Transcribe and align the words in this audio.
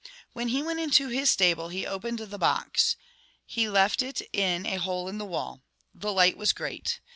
When 0.33 0.47
he 0.47 0.63
went 0.63 0.79
into 0.79 1.09
his 1.09 1.29
stable 1.29 1.69
he 1.69 1.85
opened 1.85 2.17
the 2.17 2.39
box. 2.39 2.95
107 3.45 3.45
He 3.45 3.69
left 3.69 4.01
it 4.01 4.27
in 4.33 4.65
a 4.65 4.77
hole 4.77 5.07
in 5.07 5.19
the 5.19 5.25
wall. 5.25 5.61
The 5.93 6.11
light 6.11 6.37
was 6.37 6.53
great. 6.53 6.99